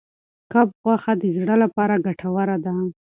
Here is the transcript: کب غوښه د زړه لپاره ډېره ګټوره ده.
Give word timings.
کب 0.53 0.67
غوښه 0.83 1.13
د 1.21 1.23
زړه 1.37 1.55
لپاره 1.63 1.93
ډېره 1.95 2.03
ګټوره 2.05 2.57
ده. 2.65 2.73